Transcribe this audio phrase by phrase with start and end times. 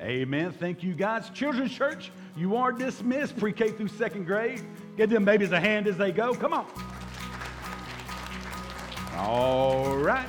[0.00, 0.52] Amen.
[0.52, 1.30] Thank you, guys.
[1.30, 4.62] Children's Church, you are dismissed pre K through second grade.
[4.96, 6.34] Give them babies a hand as they go.
[6.34, 6.66] Come on.
[9.16, 10.28] All right.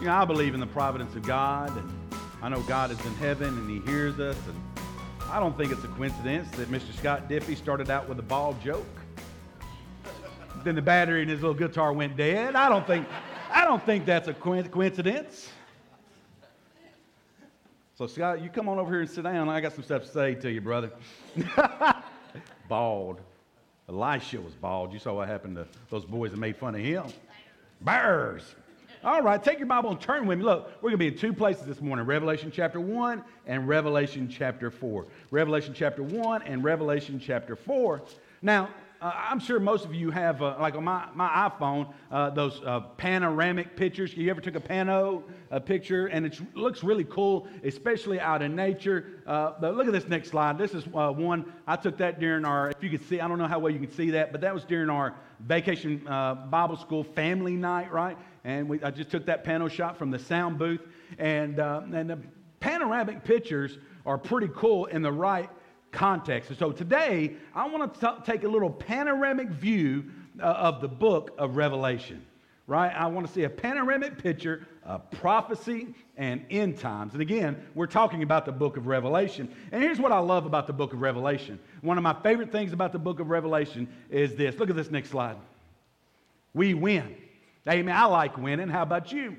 [0.00, 1.92] You know, I believe in the providence of God, and
[2.42, 4.36] I know God is in heaven and He hears us.
[4.46, 4.88] And
[5.30, 6.96] I don't think it's a coincidence that Mr.
[6.96, 8.86] Scott Diffie started out with a ball joke.
[10.64, 12.54] Then the battery in his little guitar went dead.
[12.54, 13.06] I don't think,
[13.50, 15.48] I don't think that's a coincidence.
[18.00, 19.50] So, Scott, you come on over here and sit down.
[19.50, 20.90] I got some stuff to say to you, brother.
[22.66, 23.20] bald.
[23.90, 24.94] Elisha was bald.
[24.94, 27.04] You saw what happened to those boys that made fun of him.
[27.82, 28.54] Bears.
[29.04, 30.44] All right, take your Bible and turn with me.
[30.44, 34.30] Look, we're going to be in two places this morning Revelation chapter 1 and Revelation
[34.30, 35.04] chapter 4.
[35.30, 38.00] Revelation chapter 1 and Revelation chapter 4.
[38.40, 42.28] Now, uh, I'm sure most of you have, uh, like on my, my iPhone, uh,
[42.30, 44.14] those uh, panoramic pictures.
[44.14, 46.08] You ever took a pano a picture?
[46.08, 49.22] And it looks really cool, especially out in nature.
[49.26, 50.58] Uh, but look at this next slide.
[50.58, 53.38] This is uh, one, I took that during our, if you can see, I don't
[53.38, 55.98] know how well you can see that, but that was during our vacation
[56.50, 58.18] Bible school family night, right?
[58.44, 60.82] And we, I just took that pano shot from the sound booth.
[61.18, 62.18] And, and the
[62.60, 65.48] panoramic pictures are pretty cool in the right
[65.92, 66.50] context.
[66.50, 70.04] And so today, I want to t- take a little panoramic view
[70.40, 72.24] uh, of the book of Revelation,
[72.66, 72.92] right?
[72.94, 77.12] I want to see a panoramic picture of prophecy and end times.
[77.12, 79.54] And again, we're talking about the book of Revelation.
[79.72, 81.58] And here's what I love about the book of Revelation.
[81.80, 84.58] One of my favorite things about the book of Revelation is this.
[84.58, 85.36] Look at this next slide.
[86.54, 87.14] We win.
[87.68, 87.94] Amen.
[87.94, 88.68] I like winning.
[88.68, 89.36] How about you?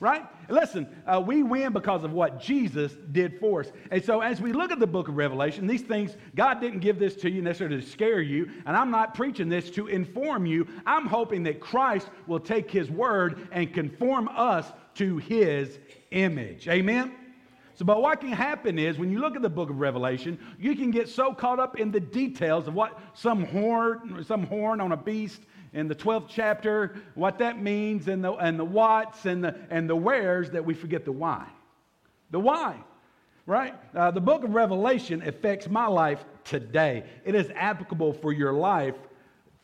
[0.00, 0.24] Right?
[0.48, 3.70] Listen, uh, we win because of what Jesus did for us.
[3.90, 6.98] And so, as we look at the book of Revelation, these things, God didn't give
[6.98, 10.66] this to you necessarily to scare you, and I'm not preaching this to inform you.
[10.86, 15.78] I'm hoping that Christ will take his word and conform us to his
[16.10, 16.66] image.
[16.66, 17.12] Amen?
[17.74, 20.74] So, but what can happen is when you look at the book of Revelation, you
[20.76, 24.92] can get so caught up in the details of what some horn, some horn on
[24.92, 29.44] a beast in the 12th chapter, what that means, and the, and the whats and
[29.44, 31.46] the, and the wheres, that we forget the why.
[32.30, 32.76] The why,
[33.46, 33.74] right?
[33.94, 37.04] Uh, the book of Revelation affects my life today.
[37.24, 38.96] It is applicable for your life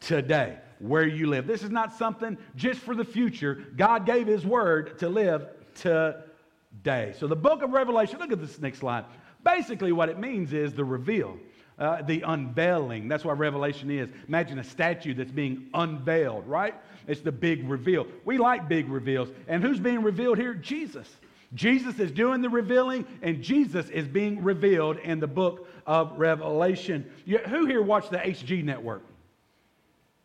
[0.01, 1.47] today, where you live.
[1.47, 3.65] This is not something just for the future.
[3.77, 7.15] God gave His word to live today.
[7.19, 9.05] So the book of Revelation, look at this next slide.
[9.45, 11.39] Basically, what it means is the reveal.
[11.79, 13.07] Uh, the unveiling.
[13.07, 14.09] That's what Revelation is.
[14.29, 16.75] Imagine a statue that's being unveiled, right?
[17.07, 18.07] It's the big reveal.
[18.25, 19.29] We like big reveals.
[19.47, 20.55] And who's being revealed here?
[20.55, 21.07] Jesus.
[21.55, 27.11] Jesus is doing the revealing, and Jesus is being revealed in the book of Revelation.
[27.27, 29.05] You, who here watched the HG network?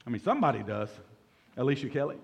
[0.08, 0.90] I mean, somebody does.
[1.58, 2.18] Alicia Kelly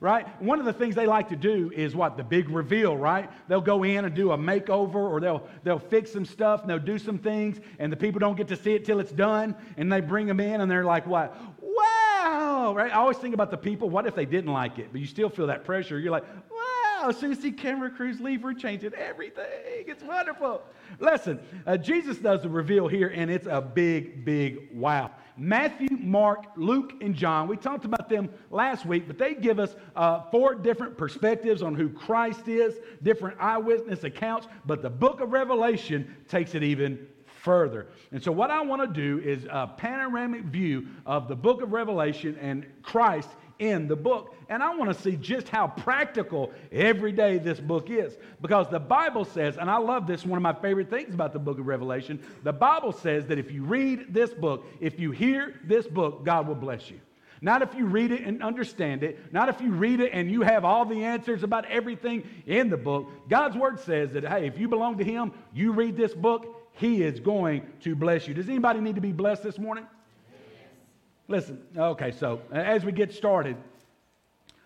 [0.00, 0.26] right?
[0.42, 2.16] One of the things they like to do is what?
[2.16, 3.30] The big reveal, right?
[3.48, 6.78] They'll go in and do a makeover or they'll, they'll fix some stuff and they'll
[6.78, 9.92] do some things and the people don't get to see it till it's done and
[9.92, 11.36] they bring them in and they're like, what?
[11.60, 12.92] Wow, right?
[12.92, 14.88] I always think about the people, what if they didn't like it?
[14.92, 15.98] But you still feel that pressure.
[15.98, 19.44] You're like, wow, as soon as see camera crews leave, we're changing everything.
[19.86, 20.62] It's wonderful.
[20.98, 25.10] Listen, uh, Jesus does the reveal here and it's a big, big wow.
[25.36, 27.48] Matthew, Mark, Luke, and John.
[27.48, 31.74] We talked about them last week, but they give us uh, four different perspectives on
[31.74, 37.06] who Christ is, different eyewitness accounts, but the book of Revelation takes it even
[37.44, 37.88] further.
[38.10, 41.72] And so, what I want to do is a panoramic view of the book of
[41.72, 43.28] Revelation and Christ
[43.58, 44.34] in the book.
[44.48, 48.16] And I want to see just how practical every day this book is.
[48.40, 51.38] Because the Bible says, and I love this, one of my favorite things about the
[51.38, 55.60] book of Revelation, the Bible says that if you read this book, if you hear
[55.64, 57.00] this book, God will bless you.
[57.40, 59.32] Not if you read it and understand it.
[59.32, 62.76] Not if you read it and you have all the answers about everything in the
[62.78, 63.10] book.
[63.28, 67.02] God's word says that, hey, if you belong to Him, you read this book, He
[67.02, 68.32] is going to bless you.
[68.32, 69.86] Does anybody need to be blessed this morning?
[71.26, 73.56] Listen, okay, so as we get started,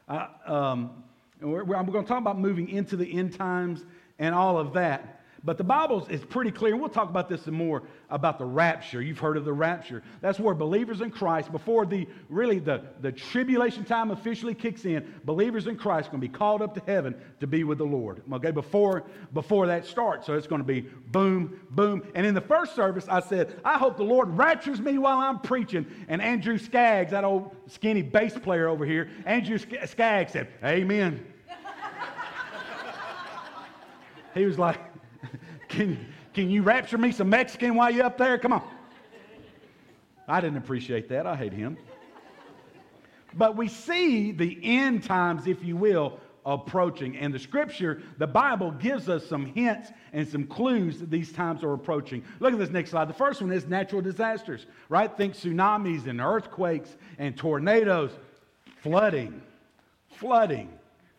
[0.08, 1.04] uh, um,
[1.40, 3.84] we're, we're, going to talk about moving into the end times
[4.18, 5.17] and all of that.
[5.44, 6.76] But the Bible is pretty clear.
[6.76, 9.00] We'll talk about this some more about the rapture.
[9.00, 10.02] You've heard of the rapture.
[10.20, 15.14] That's where believers in Christ, before the really the, the tribulation time officially kicks in,
[15.24, 17.84] believers in Christ are going to be called up to heaven to be with the
[17.84, 18.22] Lord.
[18.32, 20.26] Okay, before before that starts.
[20.26, 22.02] So it's going to be boom, boom.
[22.14, 25.38] And in the first service, I said, I hope the Lord raptures me while I'm
[25.38, 25.86] preaching.
[26.08, 31.24] And Andrew Skaggs, that old skinny bass player over here, Andrew Skaggs said, Amen.
[34.34, 34.80] he was like,
[35.68, 38.38] can, can you rapture me some Mexican while you're up there?
[38.38, 38.62] Come on.
[40.26, 41.26] I didn't appreciate that.
[41.26, 41.78] I hate him.
[43.34, 47.16] But we see the end times, if you will, approaching.
[47.16, 51.62] And the scripture, the Bible, gives us some hints and some clues that these times
[51.62, 52.24] are approaching.
[52.40, 53.08] Look at this next slide.
[53.08, 55.14] The first one is natural disasters, right?
[55.14, 58.12] Think tsunamis and earthquakes and tornadoes,
[58.80, 59.42] flooding,
[60.10, 60.77] flooding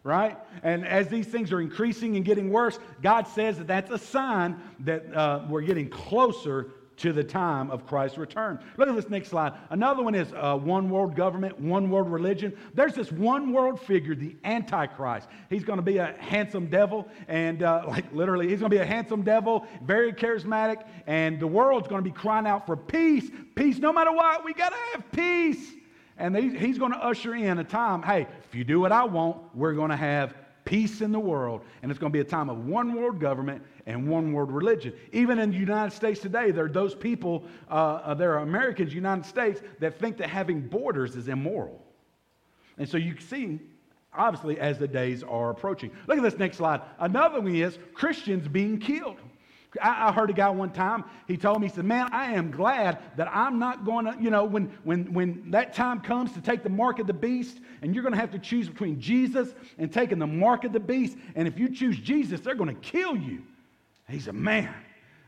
[0.10, 0.38] right?
[0.64, 4.60] And as these things are increasing and getting worse, God says that that's a sign
[4.80, 8.60] that uh, we're getting closer to the time of Christ's return.
[8.76, 9.54] Look at this next slide.
[9.70, 12.58] Another one is uh, one world government, one world religion.
[12.74, 15.30] There's this one world figure, the Antichrist.
[15.50, 18.82] He's going to be a handsome devil, and uh, like literally, he's going to be
[18.82, 23.30] a handsome devil, very charismatic, and the world's going to be crying out for peace,
[23.56, 24.44] peace, no matter what.
[24.44, 25.76] We got to have peace.
[26.20, 29.38] And he's going to usher in a time, hey, if you do what I want,
[29.54, 30.34] we're going to have
[30.66, 31.62] peace in the world.
[31.82, 34.94] And it's going to be a time of one world government and one world religion.
[35.12, 38.94] Even in the United States today, there are those people, uh, uh there are Americans,
[38.94, 41.86] United States, that think that having borders is immoral.
[42.80, 43.60] And so you see,
[44.14, 45.92] obviously, as the days are approaching.
[46.08, 46.82] Look at this next slide.
[47.00, 49.18] Another one is Christians being killed.
[49.82, 52.50] I, I, heard a guy one time, he told me, he said, Man, I am
[52.50, 56.42] glad that I'm not going to, you know, when, when, when that time comes to
[56.42, 59.54] take the mark of the beast, and you're going to have to choose between Jesus
[59.78, 62.82] and taking the mark of the beast, and if you choose Jesus, they're going to
[62.82, 63.44] kill you.
[64.08, 64.74] He said, Man,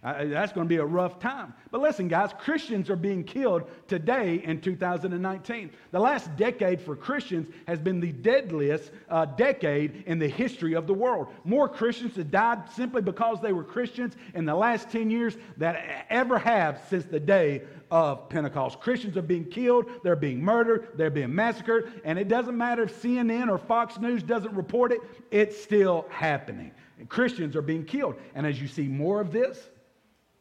[0.04, 1.54] uh, that's going to be a rough time.
[1.70, 5.70] But listen, guys, Christians are being killed today in 2019.
[5.92, 10.88] The last decade for Christians has been the deadliest uh, decade in the history of
[10.88, 11.28] the world.
[11.44, 16.06] More Christians have died simply because they were Christians in the last 10 years that
[16.10, 17.62] ever have since the day
[17.92, 18.80] of Pentecost.
[18.80, 23.04] Christians are being killed, they're being murdered, they're being massacred, and it doesn't matter if
[23.04, 26.72] CNN or Fox News doesn't report it, it's still happening.
[27.10, 28.16] Christians are being killed.
[28.34, 29.70] And as you see more of this,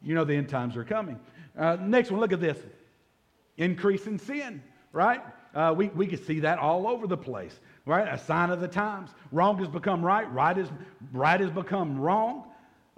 [0.03, 1.19] you know the end times are coming.
[1.57, 2.57] Uh, next one, look at this
[3.57, 4.61] increase in sin,
[4.93, 5.21] right?
[5.53, 8.07] Uh, we, we can see that all over the place, right?
[8.07, 9.09] A sign of the times.
[9.31, 10.69] Wrong has become right, right has,
[11.11, 12.45] right has become wrong.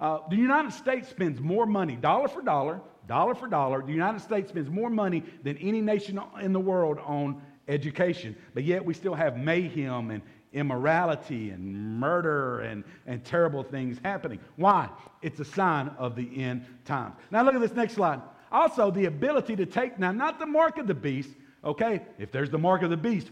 [0.00, 3.82] Uh, the United States spends more money, dollar for dollar, dollar for dollar.
[3.82, 8.64] The United States spends more money than any nation in the world on education, but
[8.64, 10.22] yet we still have mayhem and
[10.54, 14.38] immorality and murder and, and terrible things happening.
[14.56, 14.88] Why?
[15.20, 17.16] It's a sign of the end times.
[17.30, 18.20] Now, look at this next slide.
[18.50, 21.30] Also, the ability to take, now, not the mark of the beast,
[21.64, 22.02] okay?
[22.18, 23.30] If there's the mark of the beast,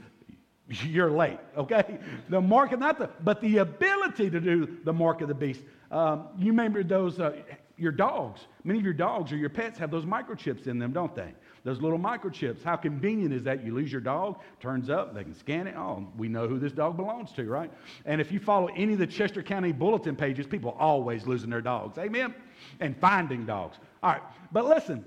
[0.69, 1.99] you're late, okay?
[2.29, 5.61] The mark of, not the, but the ability to do the mark of the beast.
[5.91, 7.37] Um, you remember those, uh,
[7.77, 8.41] your dogs.
[8.65, 11.35] Many of your dogs or your pets have those microchips in them, don't they?
[11.65, 12.65] Those little microchips.
[12.65, 13.65] How convenient is that?
[13.65, 15.77] You lose your dog, turns up, they can scan it.
[15.77, 17.71] Oh, we know who this dog belongs to, right?
[18.05, 21.61] And if you follow any of the Chester County bulletin pages, people always losing their
[21.61, 21.99] dogs.
[21.99, 22.35] Amen?
[22.81, 23.79] And finding dogs.
[24.03, 24.23] All right.
[24.51, 25.05] But listen,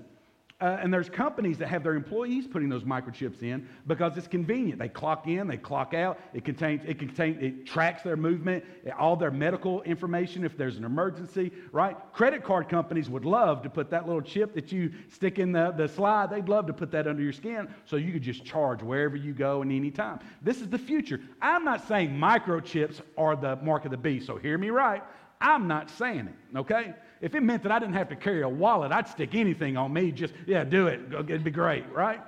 [0.58, 4.78] uh, and there's companies that have their employees putting those microchips in because it's convenient.
[4.78, 6.18] They clock in, they clock out.
[6.32, 8.64] It contains, it contains, it tracks their movement,
[8.98, 11.94] all their medical information if there's an emergency, right?
[12.14, 15.72] Credit card companies would love to put that little chip that you stick in the,
[15.76, 16.30] the slide.
[16.30, 19.34] They'd love to put that under your skin so you could just charge wherever you
[19.34, 20.20] go and any time.
[20.40, 21.20] This is the future.
[21.42, 25.02] I'm not saying microchips are the mark of the beast, so hear me right.
[25.38, 26.94] I'm not saying it, okay?
[27.20, 29.92] If it meant that I didn't have to carry a wallet, I'd stick anything on
[29.92, 30.12] me.
[30.12, 31.00] Just, yeah, do it.
[31.12, 32.20] It'd be great, right?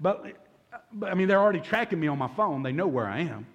[0.00, 0.26] But,
[0.92, 2.62] but I mean, they're already tracking me on my phone.
[2.62, 3.46] They know where I am.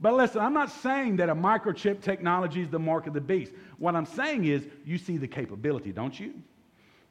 [0.00, 3.52] But listen, I'm not saying that a microchip technology is the mark of the beast.
[3.78, 6.34] What I'm saying is you see the capability, don't you?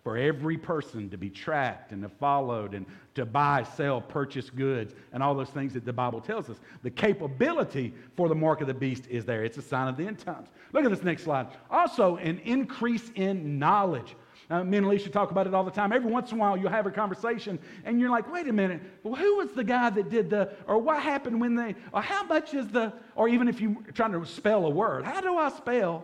[0.04, 4.94] For every person to be tracked and to followed and to buy, sell, purchase goods,
[5.12, 6.58] and all those things that the Bible tells us.
[6.84, 9.44] The capability for the mark of the beast is there.
[9.44, 10.50] It's a sign of the end times.
[10.72, 11.48] Look at this next slide.
[11.70, 14.16] Also, an increase in knowledge.
[14.50, 15.92] Now, me and Alicia talk about it all the time.
[15.92, 18.82] Every once in a while, you'll have a conversation, and you're like, wait a minute,
[19.04, 22.24] well, who was the guy that did the, or what happened when they, or how
[22.24, 25.50] much is the, or even if you're trying to spell a word, how do I
[25.50, 26.04] spell?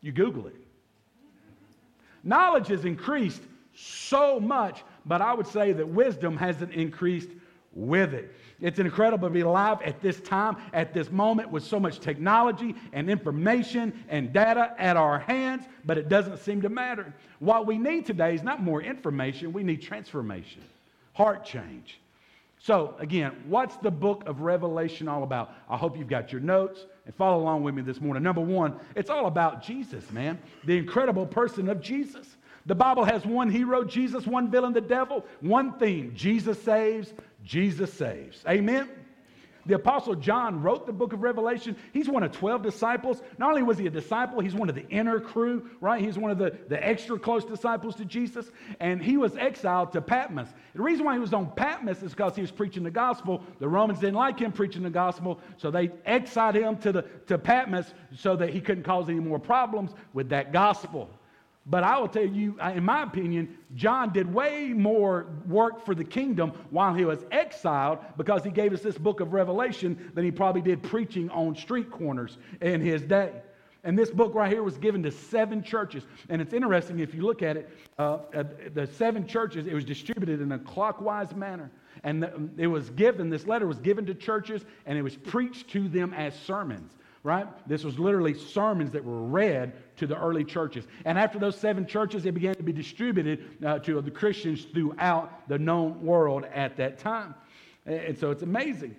[0.00, 0.54] You Google it.
[2.24, 3.42] Knowledge has increased
[3.74, 7.30] so much, but I would say that wisdom hasn't increased
[7.72, 8.34] with it.
[8.60, 12.74] It's incredible to be alive at this time, at this moment, with so much technology
[12.92, 17.14] and information and data at our hands, but it doesn't seem to matter.
[17.38, 20.62] What we need today is not more information, we need transformation,
[21.14, 22.00] heart change.
[22.62, 25.54] So, again, what's the book of Revelation all about?
[25.66, 28.22] I hope you've got your notes and follow along with me this morning.
[28.22, 32.36] Number one, it's all about Jesus, man, the incredible person of Jesus.
[32.66, 37.90] The Bible has one hero, Jesus, one villain, the devil, one theme Jesus saves, Jesus
[37.94, 38.44] saves.
[38.46, 38.90] Amen?
[39.66, 41.76] The Apostle John wrote the book of Revelation.
[41.92, 43.22] He's one of 12 disciples.
[43.38, 46.00] Not only was he a disciple, he's one of the inner crew, right?
[46.00, 48.50] He's one of the, the extra close disciples to Jesus.
[48.80, 50.48] And he was exiled to Patmos.
[50.74, 53.42] The reason why he was on Patmos is because he was preaching the gospel.
[53.58, 57.38] The Romans didn't like him preaching the gospel, so they exiled him to, the, to
[57.38, 61.10] Patmos so that he couldn't cause any more problems with that gospel.
[61.66, 66.04] But I will tell you, in my opinion, John did way more work for the
[66.04, 70.30] kingdom while he was exiled because he gave us this book of Revelation than he
[70.30, 73.32] probably did preaching on street corners in his day.
[73.84, 76.04] And this book right here was given to seven churches.
[76.28, 78.18] And it's interesting if you look at it, uh,
[78.74, 81.70] the seven churches, it was distributed in a clockwise manner.
[82.04, 85.88] And it was given, this letter was given to churches and it was preached to
[85.88, 87.46] them as sermons right?
[87.68, 90.86] This was literally sermons that were read to the early churches.
[91.04, 95.48] And after those seven churches, it began to be distributed uh, to the Christians throughout
[95.48, 97.34] the known world at that time.
[97.84, 98.96] And so it's amazing.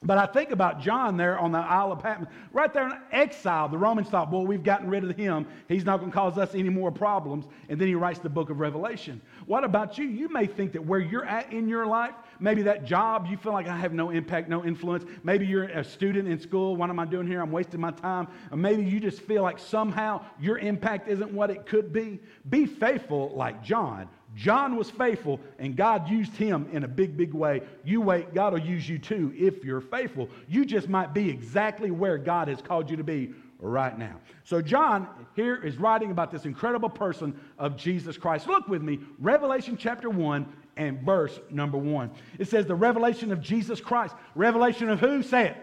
[0.00, 3.68] But I think about John there on the Isle of Patmos, right there in exile.
[3.68, 5.44] The Romans thought, well, we've gotten rid of him.
[5.66, 7.46] He's not going to cause us any more problems.
[7.68, 9.20] And then he writes the book of Revelation.
[9.46, 10.06] What about you?
[10.06, 13.52] You may think that where you're at in your life, maybe that job, you feel
[13.52, 15.04] like I have no impact, no influence.
[15.24, 16.76] Maybe you're a student in school.
[16.76, 17.42] What am I doing here?
[17.42, 18.28] I'm wasting my time.
[18.52, 22.20] Or maybe you just feel like somehow your impact isn't what it could be.
[22.48, 27.34] Be faithful like John John was faithful and God used him in a big, big
[27.34, 27.60] way.
[27.84, 30.28] You wait, God will use you too if you're faithful.
[30.48, 34.14] You just might be exactly where God has called you to be right now.
[34.44, 38.46] So, John here is writing about this incredible person of Jesus Christ.
[38.46, 42.08] Look with me, Revelation chapter 1 and verse number 1.
[42.38, 44.14] It says, The revelation of Jesus Christ.
[44.36, 45.24] Revelation of who?
[45.24, 45.56] Say it.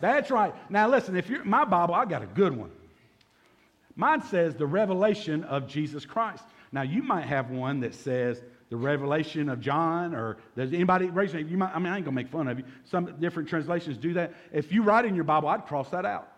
[0.00, 0.54] That's right.
[0.68, 2.70] Now, listen, if you're my Bible, I got a good one.
[3.96, 6.44] Mine says, The revelation of Jesus Christ.
[6.72, 11.34] Now, you might have one that says the revelation of John, or does anybody raise
[11.34, 12.64] you might, I mean, I ain't gonna make fun of you.
[12.84, 14.32] Some different translations do that.
[14.52, 16.28] If you write in your Bible, I'd cross that out.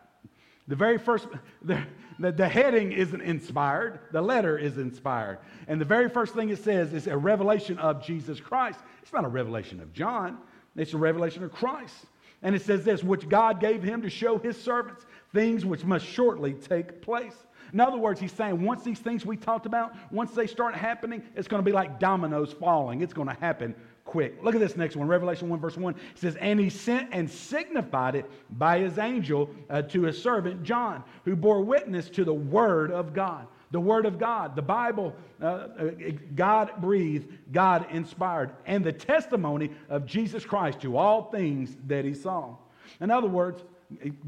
[0.68, 1.26] The very first,
[1.62, 1.82] the,
[2.18, 5.38] the, the, heading isn't inspired, the letter is inspired.
[5.66, 8.78] And the very first thing it says is a revelation of Jesus Christ.
[9.02, 10.38] It's not a revelation of John,
[10.76, 12.06] it's a revelation of Christ.
[12.42, 16.06] And it says this, which God gave him to show his servants things which must
[16.06, 17.34] shortly take place.
[17.72, 21.22] In other words, he's saying once these things we talked about, once they start happening,
[21.34, 23.00] it's going to be like dominoes falling.
[23.00, 23.74] It's going to happen
[24.04, 24.42] quick.
[24.42, 25.94] Look at this next one, Revelation 1, verse 1.
[25.94, 30.62] It says, And he sent and signified it by his angel uh, to his servant
[30.62, 33.46] John, who bore witness to the word of God.
[33.70, 35.90] The word of God, the Bible, uh, uh
[36.34, 42.12] God breathed, God inspired, and the testimony of Jesus Christ to all things that he
[42.12, 42.54] saw.
[43.00, 43.64] In other words,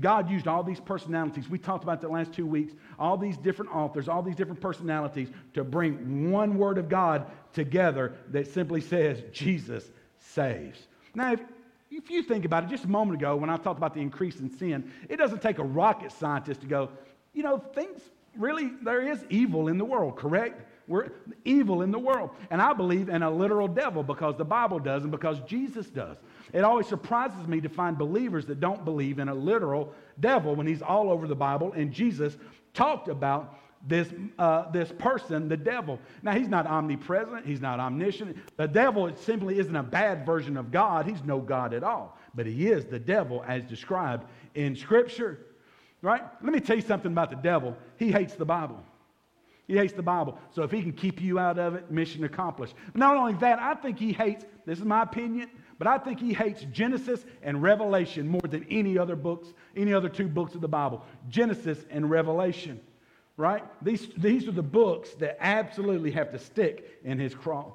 [0.00, 1.48] God used all these personalities.
[1.48, 2.74] We talked about the last two weeks.
[2.98, 8.14] All these different authors, all these different personalities to bring one word of God together
[8.30, 10.86] that simply says, Jesus saves.
[11.14, 11.40] Now, if,
[11.90, 14.40] if you think about it, just a moment ago when I talked about the increase
[14.40, 16.90] in sin, it doesn't take a rocket scientist to go,
[17.32, 18.00] you know, things
[18.36, 20.62] really, there is evil in the world, correct?
[20.86, 21.10] We're
[21.44, 22.30] evil in the world.
[22.50, 26.16] And I believe in a literal devil because the Bible does and because Jesus does.
[26.52, 30.66] It always surprises me to find believers that don't believe in a literal devil when
[30.66, 32.36] he's all over the Bible and Jesus
[32.74, 35.98] talked about this, uh, this person, the devil.
[36.22, 38.36] Now, he's not omnipresent, he's not omniscient.
[38.56, 42.18] The devil simply isn't a bad version of God, he's no God at all.
[42.34, 45.46] But he is the devil as described in Scripture.
[46.02, 46.22] Right?
[46.42, 47.76] Let me tell you something about the devil.
[47.96, 48.82] He hates the Bible.
[49.66, 50.38] He hates the Bible.
[50.50, 52.74] So if he can keep you out of it, mission accomplished.
[52.92, 56.20] But not only that, I think he hates, this is my opinion, but I think
[56.20, 60.60] he hates Genesis and Revelation more than any other books, any other two books of
[60.60, 61.04] the Bible.
[61.28, 62.80] Genesis and Revelation,
[63.36, 63.64] right?
[63.82, 67.72] These, these are the books that absolutely have to stick in his craw.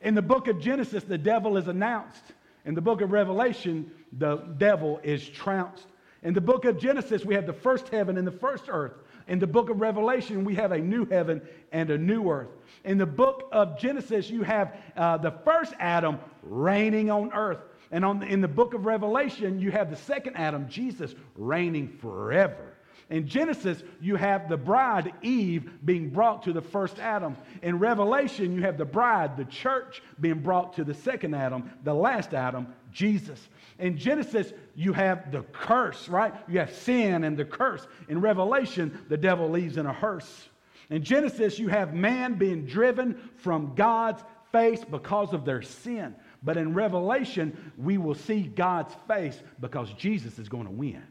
[0.00, 2.24] In the book of Genesis, the devil is announced.
[2.64, 5.86] In the book of Revelation, the devil is trounced.
[6.22, 8.94] In the book of Genesis, we have the first heaven and the first earth.
[9.28, 12.48] In the book of Revelation, we have a new heaven and a new earth.
[12.84, 17.60] In the book of Genesis, you have uh, the first Adam reigning on earth.
[17.90, 22.71] And on in the book of Revelation, you have the second Adam, Jesus, reigning forever.
[23.12, 27.36] In Genesis, you have the bride, Eve, being brought to the first Adam.
[27.62, 31.92] In Revelation, you have the bride, the church, being brought to the second Adam, the
[31.92, 33.38] last Adam, Jesus.
[33.78, 36.32] In Genesis, you have the curse, right?
[36.48, 37.86] You have sin and the curse.
[38.08, 40.48] In Revelation, the devil leaves in a hearse.
[40.88, 46.14] In Genesis, you have man being driven from God's face because of their sin.
[46.42, 51.02] But in Revelation, we will see God's face because Jesus is going to win.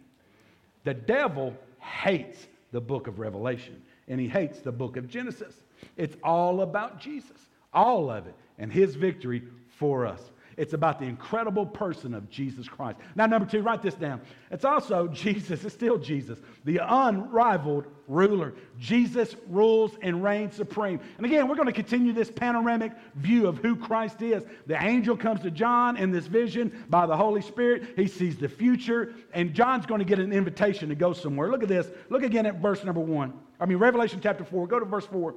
[0.83, 5.55] The devil hates the book of Revelation and he hates the book of Genesis.
[5.97, 7.37] It's all about Jesus,
[7.73, 9.43] all of it, and his victory
[9.77, 10.30] for us.
[10.61, 12.99] It's about the incredible person of Jesus Christ.
[13.15, 14.21] Now, number two, write this down.
[14.51, 18.53] It's also Jesus, it's still Jesus, the unrivaled ruler.
[18.77, 20.99] Jesus rules and reigns supreme.
[21.17, 24.43] And again, we're going to continue this panoramic view of who Christ is.
[24.67, 27.95] The angel comes to John in this vision by the Holy Spirit.
[27.95, 31.49] He sees the future, and John's going to get an invitation to go somewhere.
[31.49, 31.87] Look at this.
[32.09, 33.33] Look again at verse number one.
[33.59, 34.67] I mean, Revelation chapter 4.
[34.67, 35.33] Go to verse 4.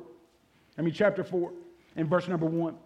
[0.77, 1.51] I mean, chapter 4
[1.97, 2.77] and verse number 1.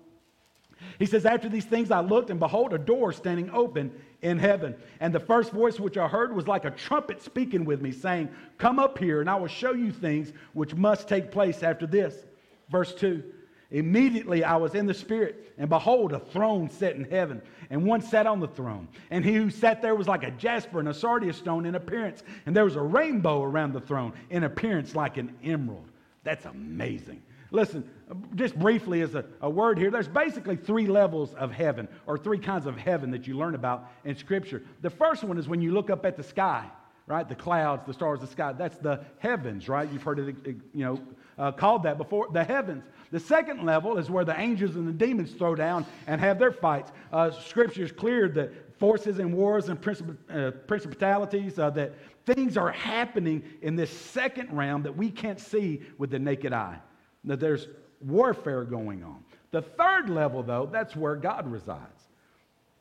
[0.98, 3.92] He says, After these things I looked, and behold, a door standing open
[4.22, 4.74] in heaven.
[5.00, 8.28] And the first voice which I heard was like a trumpet speaking with me, saying,
[8.58, 12.26] Come up here, and I will show you things which must take place after this.
[12.70, 13.22] Verse 2
[13.70, 18.00] Immediately I was in the Spirit, and behold, a throne set in heaven, and one
[18.00, 18.88] sat on the throne.
[19.10, 22.22] And he who sat there was like a jasper and a sardius stone in appearance,
[22.46, 25.84] and there was a rainbow around the throne in appearance like an emerald.
[26.24, 27.22] That's amazing.
[27.50, 27.88] Listen,
[28.34, 32.38] just briefly as a, a, word here, there's basically three levels of heaven, or three
[32.38, 34.62] kinds of heaven that you learn about in Scripture.
[34.82, 36.66] The first one is when you look up at the sky,
[37.06, 37.28] right?
[37.28, 38.52] The clouds, the stars, the sky.
[38.52, 39.90] That's the heavens, right?
[39.92, 41.00] You've heard it, you know,
[41.38, 42.84] uh, called that before, the heavens.
[43.10, 46.52] The second level is where the angels and the demons throw down and have their
[46.52, 46.92] fights.
[47.12, 51.94] Uh, scripture is clear that forces and wars and princip- uh, principalities, uh, that
[52.26, 56.78] things are happening in this second realm that we can't see with the naked eye
[57.24, 57.68] that there's
[58.00, 59.24] warfare going on.
[59.50, 62.02] The third level, though, that's where God resides.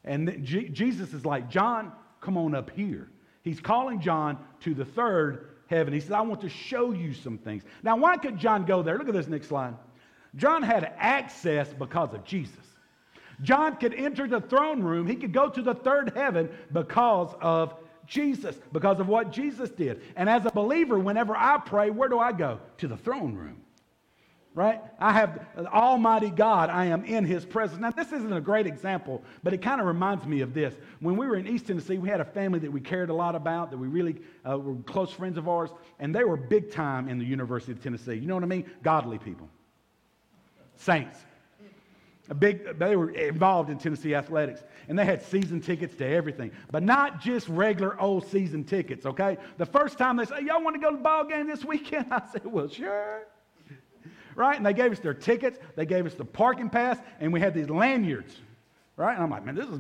[0.03, 3.09] And G- Jesus is like, John, come on up here.
[3.43, 5.93] He's calling John to the third heaven.
[5.93, 7.63] He says, I want to show you some things.
[7.83, 8.97] Now, why could John go there?
[8.97, 9.75] Look at this next slide.
[10.35, 12.55] John had access because of Jesus.
[13.41, 15.07] John could enter the throne room.
[15.07, 20.01] He could go to the third heaven because of Jesus, because of what Jesus did.
[20.15, 22.59] And as a believer, whenever I pray, where do I go?
[22.79, 23.61] To the throne room
[24.57, 24.81] right?
[24.99, 27.79] I have Almighty God, I am in His presence.
[27.79, 30.73] Now, this isn't a great example, but it kind of reminds me of this.
[30.99, 33.35] When we were in East Tennessee, we had a family that we cared a lot
[33.35, 34.15] about, that we really
[34.49, 37.83] uh, were close friends of ours, and they were big time in the University of
[37.83, 38.15] Tennessee.
[38.15, 38.65] You know what I mean?
[38.81, 39.47] Godly people,
[40.75, 41.19] saints.
[42.29, 46.51] A big, they were involved in Tennessee athletics, and they had season tickets to everything,
[46.71, 49.05] but not just regular old season tickets.
[49.05, 51.63] Okay, the first time they said, "Y'all want to go to the ball game this
[51.63, 53.27] weekend?" I said, "Well, sure."
[54.37, 54.55] Right?
[54.55, 57.55] And they gave us their tickets, they gave us the parking pass, and we had
[57.55, 58.37] these lanyards,
[58.95, 59.15] right?
[59.15, 59.79] And I'm like, man, this is,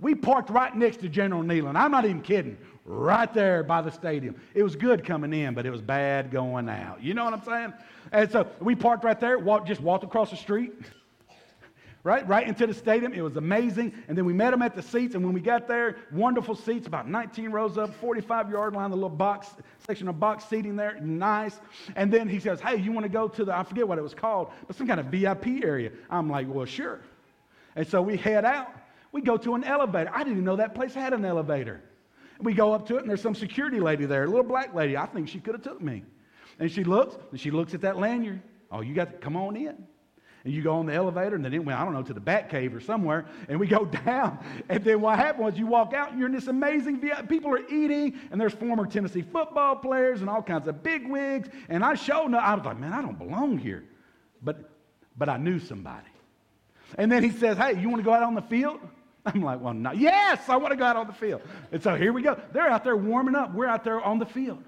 [0.00, 1.76] we parked right next to General Neyland.
[1.76, 4.36] I'm not even kidding, right there by the stadium.
[4.54, 7.02] It was good coming in, but it was bad going out.
[7.02, 7.72] You know what I'm saying?
[8.12, 10.72] And so we parked right there, walked, just walked across the street
[12.04, 12.26] right?
[12.26, 13.12] Right into the stadium.
[13.12, 13.92] It was amazing.
[14.08, 15.14] And then we met them at the seats.
[15.14, 18.96] And when we got there, wonderful seats, about 19 rows up, 45 yard line, the
[18.96, 19.54] little box
[19.86, 21.60] section of box seating there, nice.
[21.94, 24.02] And then he says, Hey, you want to go to the, I forget what it
[24.02, 25.92] was called, but some kind of VIP area.
[26.10, 27.00] I'm like, Well, sure.
[27.76, 28.72] And so we head out.
[29.12, 30.10] We go to an elevator.
[30.12, 31.82] I didn't even know that place had an elevator.
[32.40, 34.96] We go up to it, and there's some security lady there, a little black lady.
[34.96, 36.02] I think she could have took me.
[36.58, 38.42] And she looks, and she looks at that lanyard.
[38.70, 39.86] Oh, you got to come on in
[40.44, 42.20] and you go on the elevator, and then it went, I don't know, to the
[42.20, 44.38] Bat Cave or somewhere, and we go down.
[44.68, 47.00] And then what happened was you walk out, and you're in this amazing.
[47.28, 51.48] People are eating, and there's former Tennessee football players and all kinds of big wigs.
[51.68, 53.84] And I showed up, I was like, man, I don't belong here.
[54.42, 54.70] But,
[55.16, 56.08] but I knew somebody.
[56.98, 58.80] And then he says, hey, you want to go out on the field?
[59.24, 59.92] I'm like, well, no.
[59.92, 61.42] Yes, I want to go out on the field.
[61.70, 62.38] And so here we go.
[62.52, 63.54] They're out there warming up.
[63.54, 64.62] We're out there on the field.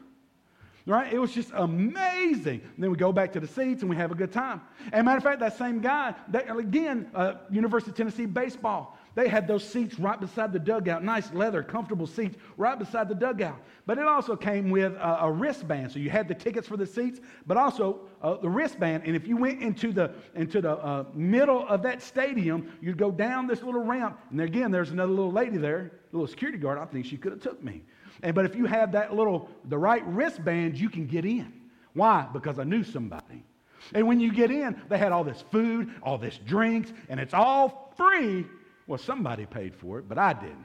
[0.86, 1.10] Right?
[1.10, 2.60] It was just amazing.
[2.60, 4.60] And then we go back to the seats and we have a good time.
[4.92, 9.28] And matter of fact, that same guy, that, again, uh, University of Tennessee baseball, they
[9.28, 13.60] had those seats right beside the dugout, nice leather, comfortable seats right beside the dugout.
[13.86, 16.86] But it also came with a, a wristband, so you had the tickets for the
[16.86, 19.04] seats, but also uh, the wristband.
[19.06, 23.10] And if you went into the into the uh, middle of that stadium, you'd go
[23.10, 26.78] down this little ramp, and again, there's another little lady there, a little security guard.
[26.78, 27.82] I think she could have took me.
[28.22, 31.52] And, but if you have that little, the right wristband, you can get in.
[31.92, 32.26] Why?
[32.32, 33.44] Because I knew somebody.
[33.92, 37.34] And when you get in, they had all this food, all this drinks, and it's
[37.34, 38.46] all free.
[38.86, 40.64] Well, somebody paid for it, but I didn't.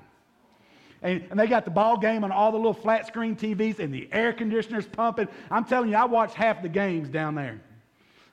[1.01, 3.93] And, and, they got the ball game on all the little flat screen TVs and
[3.93, 5.29] the air conditioners pumping.
[5.49, 7.61] I'm telling you, I watched half the games down there.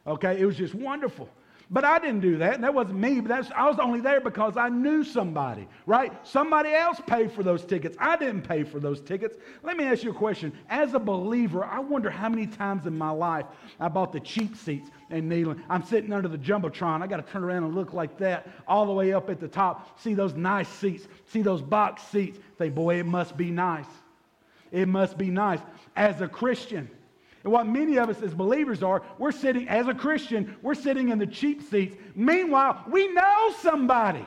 [0.05, 1.29] Okay, it was just wonderful.
[1.69, 3.21] But I didn't do that, and that wasn't me.
[3.21, 6.13] But that's, I was only there because I knew somebody, right?
[6.25, 7.97] Somebody else paid for those tickets.
[7.99, 9.37] I didn't pay for those tickets.
[9.65, 10.53] Let me ask you a question.
[10.69, 13.47] As a believer, I wonder how many times in my life
[13.81, 15.61] I bought the cheap seats and kneeling.
[15.69, 17.03] I'm sitting under the jumbotron.
[17.03, 19.49] I got to turn around and look like that all the way up at the
[19.49, 19.99] top.
[20.01, 21.09] See those nice seats.
[21.33, 22.39] See those box seats.
[22.59, 23.87] Think, boy, it must be nice.
[24.71, 25.61] It must be nice.
[25.97, 26.89] As a Christian,
[27.47, 31.11] and what many of us as believers are, we're sitting, as a Christian, we're sitting
[31.11, 31.97] in the cheap seats.
[32.17, 34.27] Meanwhile, we know somebody.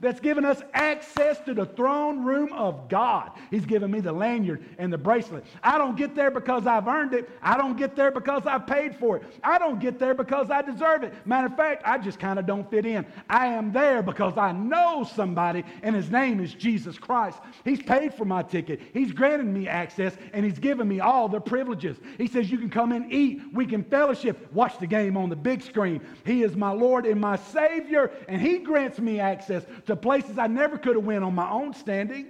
[0.00, 3.30] That's given us access to the throne room of God.
[3.50, 5.44] He's given me the lanyard and the bracelet.
[5.62, 7.28] I don't get there because I've earned it.
[7.42, 9.22] I don't get there because I've paid for it.
[9.42, 11.14] I don't get there because I deserve it.
[11.26, 13.06] Matter of fact, I just kind of don't fit in.
[13.28, 17.38] I am there because I know somebody, and his name is Jesus Christ.
[17.64, 18.80] He's paid for my ticket.
[18.92, 21.96] He's granted me access, and he's given me all the privileges.
[22.18, 23.42] He says, You can come and eat.
[23.52, 24.52] We can fellowship.
[24.52, 26.00] Watch the game on the big screen.
[26.24, 30.46] He is my Lord and my Savior, and he grants me access to places I
[30.46, 32.26] never could have went on my own standing.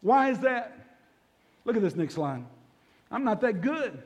[0.00, 0.78] Why is that?
[1.64, 2.46] Look at this next line.
[3.10, 4.02] I'm not that good.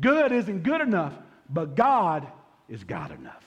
[0.00, 1.14] Good isn't good enough,
[1.50, 2.26] but God
[2.68, 3.44] is God enough.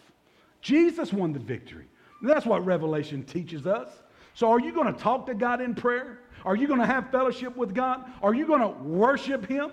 [0.62, 1.86] Jesus won the victory.
[2.22, 3.90] That's what Revelation teaches us.
[4.34, 6.20] So, are you going to talk to God in prayer?
[6.46, 8.10] Are you going to have fellowship with God?
[8.22, 9.72] Are you going to worship Him?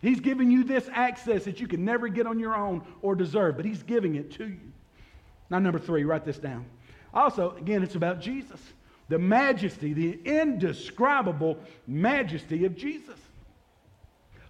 [0.00, 3.56] He's giving you this access that you can never get on your own or deserve,
[3.56, 4.60] but He's giving it to you.
[5.50, 6.66] Now, number three, write this down.
[7.12, 8.60] Also, again, it's about Jesus
[9.08, 13.18] the majesty, the indescribable majesty of Jesus.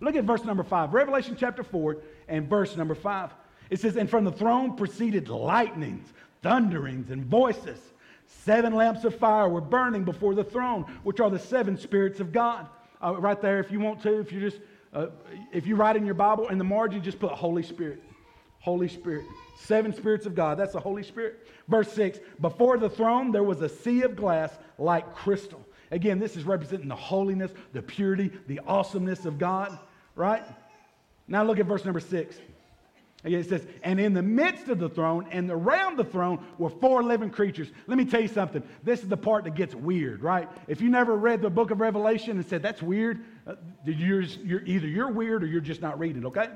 [0.01, 3.31] Look at verse number five, Revelation chapter 4 and verse number five.
[3.71, 7.79] It says, And from the throne proceeded lightnings, thunderings, and voices.
[8.27, 12.33] Seven lamps of fire were burning before the throne, which are the seven spirits of
[12.33, 12.66] God.
[13.03, 14.61] Uh, right there, if you want to, if you just,
[14.92, 15.07] uh,
[15.53, 18.03] if you write in your Bible in the margin, just put Holy Spirit.
[18.61, 19.25] Holy Spirit.
[19.61, 20.59] Seven spirits of God.
[20.59, 21.47] That's the Holy Spirit.
[21.68, 25.64] Verse 6 Before the throne, there was a sea of glass like crystal.
[25.90, 29.79] Again, this is representing the holiness, the purity, the awesomeness of God,
[30.14, 30.42] right?
[31.27, 32.37] Now look at verse number 6.
[33.25, 36.71] Again, it says, and in the midst of the throne and around the throne were
[36.71, 37.68] four living creatures.
[37.88, 38.62] Let me tell you something.
[38.85, 40.49] This is the part that gets weird, right?
[40.68, 44.64] If you never read the book of Revelation and said, that's weird, uh, you're, you're,
[44.64, 46.49] either you're weird or you're just not reading, okay?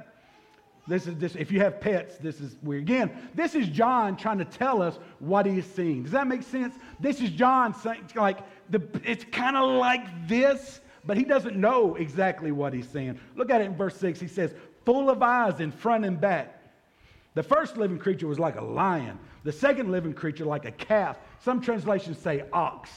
[0.88, 2.82] This is this, if you have pets, this is weird.
[2.82, 6.02] Again, this is John trying to tell us what he's seeing.
[6.02, 6.74] Does that make sense?
[6.98, 11.94] This is John saying, like, the, it's kind of like this, but he doesn't know
[11.94, 13.20] exactly what he's saying.
[13.36, 14.18] Look at it in verse 6.
[14.18, 16.58] He says, full of eyes in front and back.
[17.34, 21.16] The first living creature was like a lion, the second living creature like a calf.
[21.38, 22.90] Some translations say ox.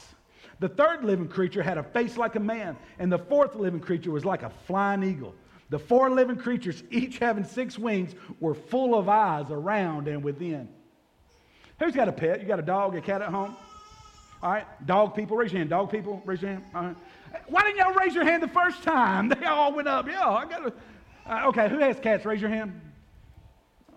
[0.58, 4.10] The third living creature had a face like a man, and the fourth living creature
[4.10, 5.34] was like a flying eagle.
[5.68, 10.68] The four living creatures, each having six wings, were full of eyes around and within.
[11.78, 12.40] Who's got a pet?
[12.40, 13.56] You got a dog, a cat at home?
[14.42, 15.70] All right, dog people, raise your hand.
[15.70, 16.64] Dog people, raise your hand.
[16.74, 16.96] All right.
[17.48, 19.28] Why didn't y'all raise your hand the first time?
[19.40, 20.06] They all went up.
[20.06, 20.72] Yeah, I got to.
[21.28, 22.24] Uh, okay, who has cats?
[22.24, 22.80] Raise your hand.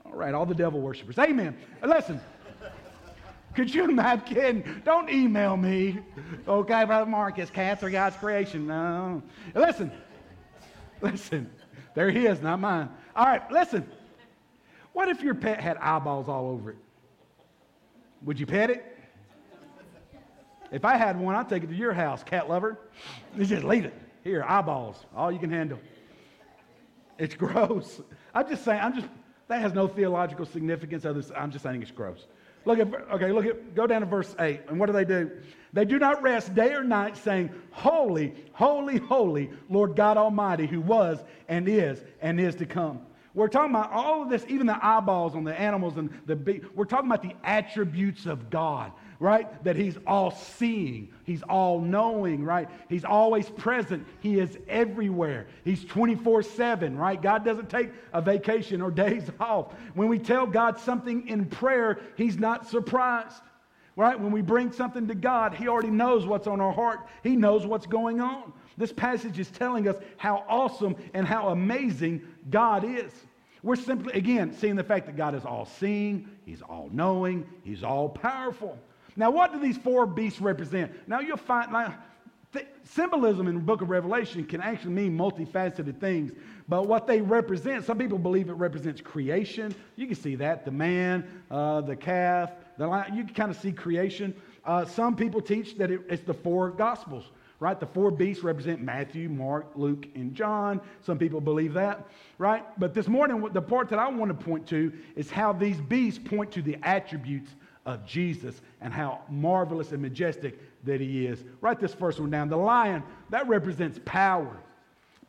[0.06, 1.18] All right, all the devil worshippers.
[1.20, 1.56] Amen.
[1.84, 2.20] Listen,
[3.54, 4.82] could you imagine?
[4.84, 6.00] Don't email me.
[6.48, 8.68] Okay, Brother Marcus, cats are God's creation.
[8.68, 9.22] No.
[9.54, 9.92] Listen,
[11.02, 11.50] listen.
[11.93, 12.89] There he is, not mine.
[13.15, 13.89] All right, listen.
[14.93, 16.78] What if your pet had eyeballs all over it?
[18.23, 18.97] Would you pet it?
[20.71, 22.78] If I had one, I'd take it to your house, cat lover.
[23.36, 23.93] You just leave it.
[24.23, 25.80] Here, eyeballs, all you can handle.
[27.17, 28.02] It's gross.
[28.34, 29.08] I'm just saying, I'm just
[29.47, 31.06] that has no theological significance.
[31.06, 32.28] Other, I'm just saying it's gross.
[32.65, 34.62] Look at, okay, look at, go down to verse 8.
[34.67, 35.32] And what do they do?
[35.74, 40.82] They do not rest day or night, saying, Holy, holy, holy, Lord God Almighty, who
[40.82, 43.02] was and is and is to come.
[43.34, 46.62] We're talking about all of this, even the eyeballs on the animals and the bee.
[46.76, 49.62] We're talking about the attributes of God right?
[49.66, 52.70] That he's all seeing, he's all knowing, right?
[52.88, 55.48] He's always present, he is everywhere.
[55.66, 57.22] He's 24 7, right?
[57.22, 59.74] God doesn't take a vacation or days off.
[59.94, 63.42] When we tell God something in prayer, he's not surprised.
[63.96, 64.18] Right?
[64.18, 67.02] When we bring something to God, He already knows what's on our heart.
[67.22, 68.54] He knows what's going on.
[68.78, 73.12] This passage is telling us how awesome and how amazing God is.
[73.62, 77.84] We're simply, again, seeing the fact that God is all seeing, He's all knowing, He's
[77.84, 78.80] all powerful.
[79.15, 80.91] Now, what do these four beasts represent?
[81.08, 81.95] Now, you'll find now,
[82.54, 86.32] th- symbolism in the book of Revelation can actually mean multifaceted things.
[86.67, 89.74] But what they represent, some people believe it represents creation.
[89.95, 93.15] You can see that the man, uh, the calf, the lion.
[93.15, 94.36] You can kind of see creation.
[94.63, 97.26] Uh, some people teach that it, it's the four gospels
[97.60, 97.80] right?
[97.80, 100.80] The four beasts represent Matthew, Mark, Luke, and John.
[101.02, 102.63] Some people believe that, right?
[102.80, 106.19] But this morning, the part that I want to point to is how these beasts
[106.24, 107.52] point to the attributes
[107.86, 111.44] of Jesus and how marvelous and majestic that he is.
[111.62, 112.50] Write this first one down.
[112.50, 114.58] The lion, that represents power.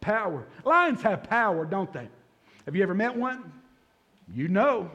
[0.01, 0.47] Power.
[0.65, 2.09] Lions have power, don't they?
[2.67, 3.53] Have you ever met one?
[4.33, 4.91] You know.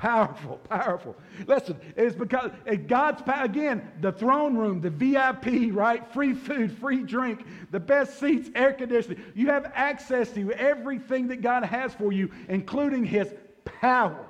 [0.00, 1.14] Powerful, powerful.
[1.46, 6.10] Listen, it's because it God's power, again, the throne room, the VIP, right?
[6.14, 9.22] Free food, free drink, the best seats, air conditioning.
[9.34, 13.28] You have access to everything that God has for you, including His
[13.64, 14.26] power.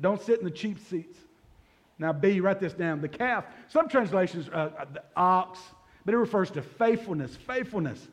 [0.00, 1.18] Don't sit in the cheap seats.
[2.02, 3.00] Now, B, write this down.
[3.00, 5.60] The calf, some translations, uh, uh, the ox,
[6.04, 8.08] but it refers to faithfulness, faithfulness,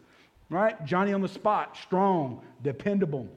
[0.52, 0.86] right?
[0.86, 3.28] Johnny on the spot, strong, dependable.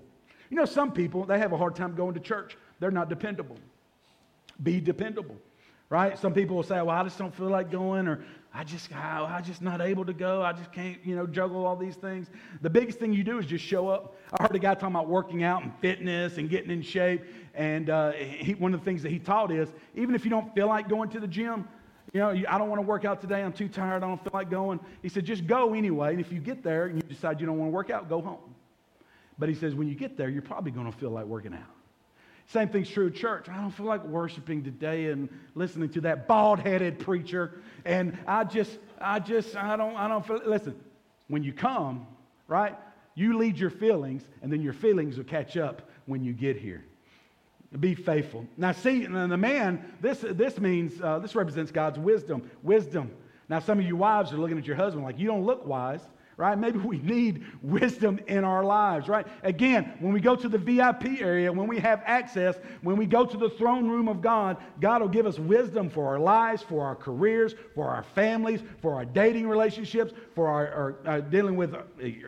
[0.50, 2.58] You know, some people, they have a hard time going to church.
[2.80, 3.56] They're not dependable.
[4.62, 5.36] Be dependable,
[5.88, 6.18] right?
[6.18, 8.22] Some people will say, well, I just don't feel like going, or
[8.54, 10.42] I just, I, I just not able to go.
[10.42, 12.28] I just can't, you know, juggle all these things.
[12.60, 14.14] The biggest thing you do is just show up.
[14.38, 17.22] I heard a guy talking about working out and fitness and getting in shape.
[17.54, 20.54] And uh, he, one of the things that he taught is even if you don't
[20.54, 21.66] feel like going to the gym,
[22.12, 23.42] you know, I don't want to work out today.
[23.42, 24.02] I'm too tired.
[24.02, 24.80] I don't feel like going.
[25.00, 26.10] He said, just go anyway.
[26.10, 28.20] And if you get there and you decide you don't want to work out, go
[28.20, 28.54] home.
[29.38, 31.82] But he says, when you get there, you're probably going to feel like working out.
[32.46, 33.48] Same thing's true church.
[33.48, 37.61] I don't feel like worshiping today and listening to that bald-headed preacher.
[37.85, 40.40] And I just, I just, I don't, I don't feel.
[40.44, 40.78] Listen,
[41.28, 42.07] when you come,
[42.48, 42.76] right,
[43.14, 46.85] you lead your feelings, and then your feelings will catch up when you get here.
[47.81, 48.46] Be faithful.
[48.59, 52.50] Now, see, and the man, this, this means, uh, this represents God's wisdom.
[52.62, 53.11] Wisdom.
[53.48, 56.02] Now, some of you wives are looking at your husband like, you don't look wise
[56.42, 56.59] right?
[56.59, 59.24] Maybe we need wisdom in our lives, right?
[59.44, 63.24] Again, when we go to the VIP area, when we have access, when we go
[63.24, 66.85] to the throne room of God, God will give us wisdom for our lives, for
[66.85, 71.74] our careers, for our families, for our dating relationships, for our, our uh, dealing with
[71.74, 71.83] uh,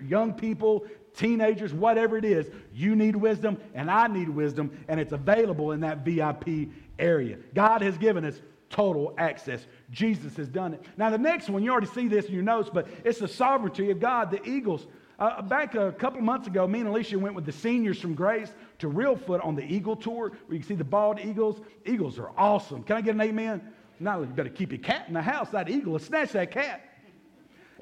[0.06, 2.46] young people, teenagers, whatever it is.
[2.72, 6.68] You need wisdom, and I need wisdom, and it's available in that VIP
[7.00, 7.36] area.
[7.52, 8.40] God has given us
[8.74, 9.66] total access.
[9.92, 10.82] Jesus has done it.
[10.96, 13.92] Now, the next one, you already see this in your notes, but it's the sovereignty
[13.92, 14.32] of God.
[14.32, 14.88] The Eagles,
[15.20, 18.50] uh, back a couple months ago, me and Alicia went with the seniors from Grace
[18.80, 21.60] to Reelfoot on the Eagle Tour, where you can see the bald eagles.
[21.86, 22.82] Eagles are awesome.
[22.82, 23.62] Can I get an amen?
[24.00, 25.50] Now you better keep your cat in the house.
[25.50, 26.82] That eagle will snatch that cat.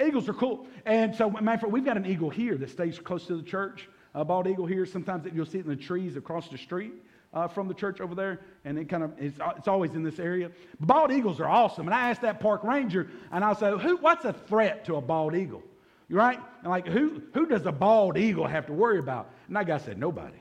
[0.04, 0.66] Eagles are cool.
[0.84, 3.42] And so, matter of fact, we've got an eagle here that stays close to the
[3.42, 3.88] church.
[4.14, 4.84] A bald eagle here.
[4.84, 6.92] Sometimes you'll see it in the trees across the street
[7.34, 10.18] uh, from the church over there, and it kind of it's, it's always in this
[10.18, 10.50] area.
[10.80, 13.96] Bald eagles are awesome, and I asked that park ranger, and I said, "Who?
[13.96, 15.62] What's a threat to a bald eagle?
[16.10, 16.38] Right?
[16.60, 17.22] And like who?
[17.34, 20.38] Who does a bald eagle have to worry about?" And that guy said, "Nobody.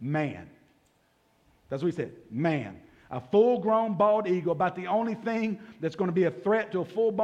[0.00, 0.48] Man.
[1.68, 2.12] That's what he said.
[2.30, 6.32] Man." A full grown bald eagle, about the only thing that's going to be a
[6.32, 7.14] threat to a full,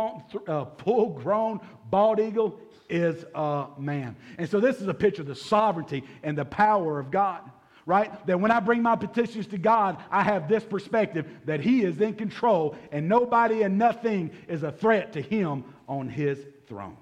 [0.46, 1.58] uh, full grown
[1.90, 4.14] bald eagle is a man.
[4.38, 7.40] And so this is a picture of the sovereignty and the power of God
[7.86, 8.26] right?
[8.26, 12.00] That when I bring my petitions to God, I have this perspective that He is
[12.00, 16.96] in control and nobody and nothing is a threat to Him on His throne.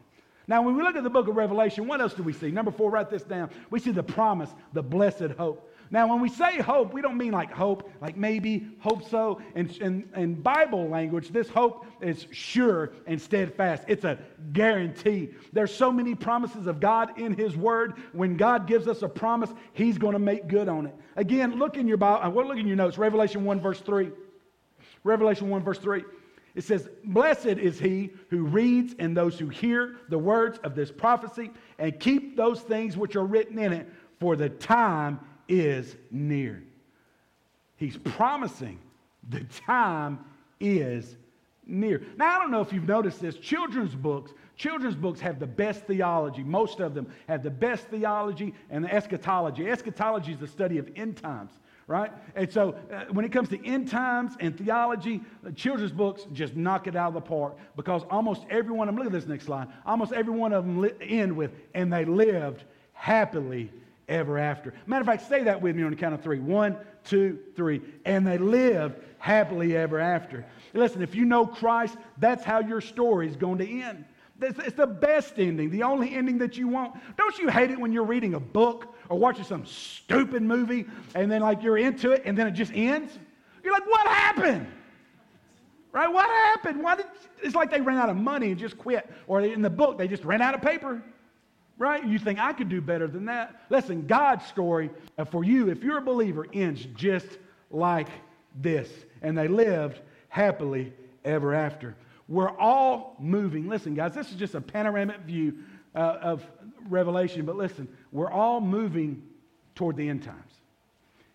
[0.47, 2.51] Now, when we look at the book of Revelation, what else do we see?
[2.51, 3.51] Number four, write this down.
[3.69, 5.68] We see the promise, the blessed hope.
[5.91, 9.41] Now, when we say hope, we don't mean like hope, like maybe, hope so.
[9.55, 13.85] In, in, in, Bible language, this hope is sure and steadfast.
[13.89, 14.19] It's a
[14.53, 15.31] guarantee.
[15.53, 17.95] There's so many promises of God in His Word.
[18.13, 20.95] When God gives us a promise, He's going to make good on it.
[21.17, 24.11] Again, look in your Bible, uh, well, look in your notes, Revelation 1, verse 3.
[25.05, 26.05] Revelation 1, verse 3.
[26.55, 30.91] It says, Blessed is he who reads and those who hear the words of this
[30.91, 36.63] prophecy and keep those things which are written in it, for the time is near.
[37.77, 38.79] He's promising
[39.29, 40.19] the time
[40.61, 41.17] is
[41.67, 42.03] near.
[42.17, 43.37] Now, I don't know if you've noticed this.
[43.37, 46.43] Children's books, children's books have the best theology.
[46.43, 49.69] Most of them have the best theology and the eschatology.
[49.69, 51.53] Eschatology is the study of end times,
[51.87, 52.11] right?
[52.35, 56.57] And so uh, when it comes to end times and theology, uh, children's books just
[56.57, 59.29] knock it out of the park because almost every one of them, look at this
[59.29, 63.71] next slide, almost every one of them li- end with, and they lived happily
[64.09, 64.75] ever after.
[64.87, 66.39] Matter of fact, say that with me on the count of three.
[66.39, 67.83] One, two, three.
[68.05, 70.45] And they lived happily ever after.
[70.75, 74.05] Listen, if you know Christ, that's how your story is going to end.
[74.41, 76.95] It's the best ending, the only ending that you want.
[77.17, 81.31] Don't you hate it when you're reading a book or watching some stupid movie and
[81.31, 83.19] then, like, you're into it and then it just ends?
[83.65, 84.69] You're like, what happened?
[85.91, 86.07] Right?
[86.07, 86.85] What happened?
[86.85, 87.07] Why did,
[87.43, 89.11] it's like they ran out of money and just quit.
[89.27, 91.03] Or in the book, they just ran out of paper
[91.79, 92.05] right?
[92.05, 93.63] You think I could do better than that.
[93.71, 97.39] Listen, God's story uh, for you, if you're a believer, ends just
[97.71, 98.09] like
[98.61, 98.91] this.
[99.23, 100.93] And they lived happily
[101.25, 101.97] ever after.
[102.29, 103.69] We're all moving.
[103.69, 105.55] Listen, guys, this is just a panoramic view
[105.95, 106.45] uh, of
[106.89, 109.23] Revelation, but listen, we're all moving
[109.75, 110.53] toward the end times.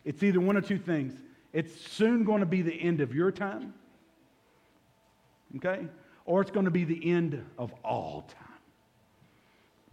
[0.05, 1.13] It's either one or two things.
[1.53, 3.73] It's soon going to be the end of your time,
[5.57, 5.87] okay?
[6.25, 8.52] Or it's going to be the end of all time.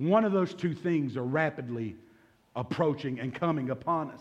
[0.00, 1.94] One of those two things are rapidly
[2.56, 4.20] approaching and coming upon us.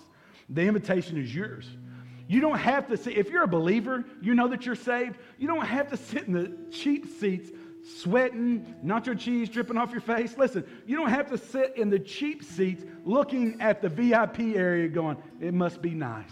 [0.50, 1.70] The invitation is yours.
[2.28, 5.18] You don't have to sit, if you're a believer, you know that you're saved.
[5.38, 7.50] You don't have to sit in the cheap seats
[8.02, 10.38] sweating, nacho cheese dripping off your face.
[10.38, 14.90] Listen, you don't have to sit in the cheap seats looking at the VIP area
[14.90, 16.30] going, it must be nice.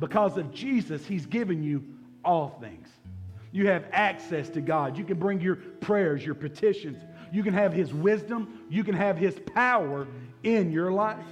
[0.00, 1.84] Because of Jesus, He's given you
[2.24, 2.88] all things.
[3.52, 4.98] You have access to God.
[4.98, 6.98] You can bring your prayers, your petitions.
[7.34, 8.60] You can have His wisdom.
[8.70, 10.06] You can have His power
[10.44, 11.26] in your life.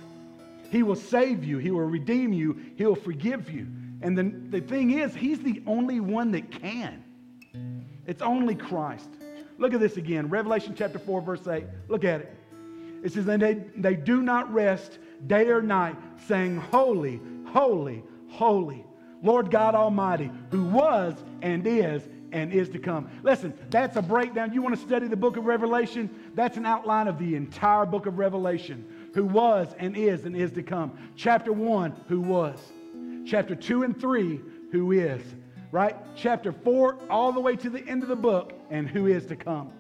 [0.69, 1.59] He will save you.
[1.59, 2.61] He will redeem you.
[2.75, 3.69] He'll forgive you.
[4.01, 7.05] And the, the thing is, He's the only one that can.
[8.05, 9.09] It's only Christ.
[9.59, 10.29] Look at this again.
[10.29, 11.67] Revelation chapter 4, verse 8.
[11.87, 12.37] Look at it.
[13.05, 15.95] It says, And they, they do not rest day or night,
[16.27, 18.85] saying, Holy, holy, holy,
[19.23, 23.09] Lord God Almighty, who was and is and is to come.
[23.23, 24.53] Listen, that's a breakdown.
[24.53, 26.11] You want to study the book of Revelation?
[26.35, 29.11] That's an outline of the entire book of Revelation.
[29.14, 30.99] Who was and is and is to come.
[31.16, 32.59] Chapter 1, who was.
[33.27, 34.40] Chapter 2 and 3,
[34.73, 35.23] who is.
[35.71, 35.97] Right?
[36.16, 39.37] Chapter 4, all the way to the end of the book, and who is to
[39.37, 39.71] come.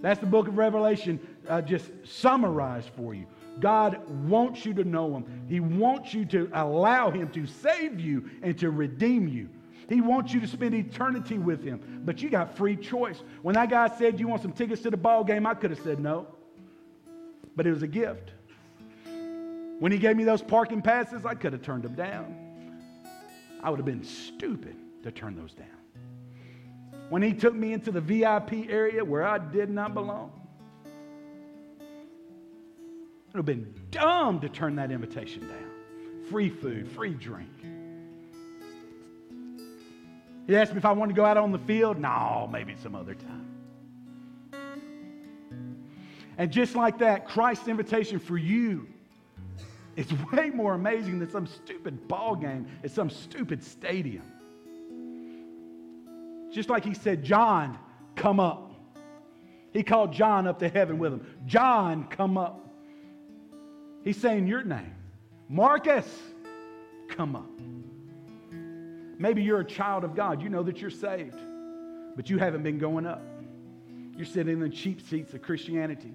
[0.00, 3.26] That's the book of Revelation uh, just summarized for you.
[3.60, 5.44] God wants you to know Him.
[5.48, 9.48] He wants you to allow Him to save you and to redeem you.
[9.88, 12.02] He wants you to spend eternity with Him.
[12.04, 13.22] But you got free choice.
[13.42, 15.46] When that guy said, You want some tickets to the ball game?
[15.46, 16.26] I could have said no.
[17.56, 18.32] But it was a gift.
[19.78, 22.36] When he gave me those parking passes, I could have turned them down.
[23.62, 25.66] I would have been stupid to turn those down.
[27.08, 30.32] When he took me into the VIP area where I did not belong,
[33.28, 36.24] it would have been dumb to turn that invitation down.
[36.28, 37.50] Free food, free drink.
[40.48, 41.98] He asked me if I wanted to go out on the field.
[41.98, 43.44] No, maybe some other time.
[46.38, 48.88] And just like that, Christ's invitation for you
[49.94, 54.24] is way more amazing than some stupid ball game at some stupid stadium.
[56.50, 57.78] Just like he said, John,
[58.16, 58.72] come up.
[59.74, 61.26] He called John up to heaven with him.
[61.44, 62.66] John, come up.
[64.02, 64.94] He's saying your name.
[65.50, 66.06] Marcus,
[67.08, 67.50] come up.
[69.18, 70.40] Maybe you're a child of God.
[70.40, 71.38] You know that you're saved,
[72.16, 73.22] but you haven't been going up.
[74.16, 76.14] You're sitting in the cheap seats of Christianity,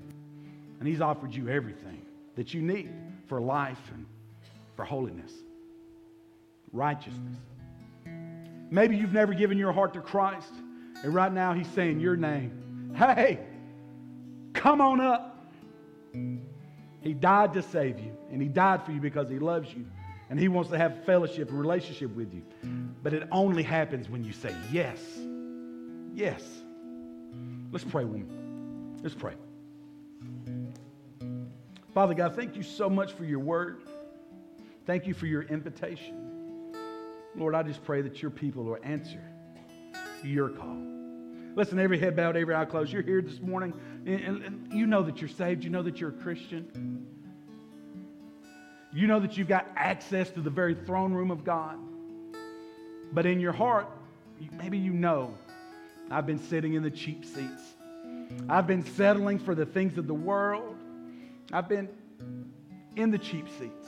[0.80, 2.90] and He's offered you everything that you need
[3.28, 4.06] for life and
[4.76, 5.32] for holiness,
[6.72, 7.38] righteousness.
[8.72, 10.54] Maybe you've never given your heart to Christ,
[11.04, 12.94] and right now He's saying your name.
[12.96, 13.40] Hey,
[14.54, 15.46] come on up.
[17.02, 19.86] He died to save you, and He died for you because He loves you,
[20.34, 22.42] and He wants to have fellowship and relationship with you.
[23.04, 24.98] But it only happens when you say yes.
[26.12, 26.42] Yes.
[27.72, 28.98] Let's pray, woman.
[29.04, 29.36] Let's pray.
[31.94, 33.84] Father God, thank you so much for your word.
[34.88, 36.74] Thank you for your invitation.
[37.36, 39.22] Lord, I just pray that your people will answer
[40.24, 40.82] your call.
[41.56, 42.92] Listen, every head bowed, every eye closed.
[42.92, 43.72] You're here this morning,
[44.08, 45.64] and, and, and you know that you're saved.
[45.64, 47.06] You know that you're a Christian.
[48.94, 51.78] You know that you've got access to the very throne room of God.
[53.12, 53.90] But in your heart,
[54.52, 55.36] maybe you know,
[56.12, 57.74] I've been sitting in the cheap seats.
[58.48, 60.76] I've been settling for the things of the world.
[61.52, 61.90] I've been
[62.96, 63.88] in the cheap seats.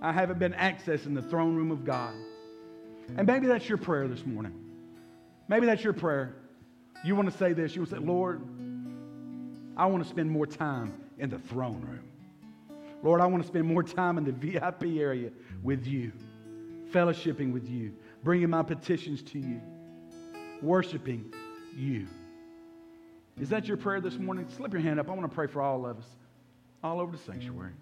[0.00, 2.14] I haven't been accessing the throne room of God.
[3.16, 4.54] And maybe that's your prayer this morning.
[5.48, 6.34] Maybe that's your prayer.
[7.04, 7.74] You want to say this.
[7.74, 8.42] You want to say, Lord,
[9.76, 12.11] I want to spend more time in the throne room.
[13.02, 15.30] Lord, I want to spend more time in the VIP area
[15.62, 16.12] with you,
[16.92, 19.60] fellowshipping with you, bringing my petitions to you,
[20.62, 21.32] worshiping
[21.76, 22.06] you.
[23.40, 24.46] Is that your prayer this morning?
[24.56, 25.08] Slip your hand up.
[25.08, 26.06] I want to pray for all of us,
[26.84, 27.72] all over the sanctuary.